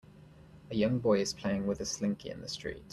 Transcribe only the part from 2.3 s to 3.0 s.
in the street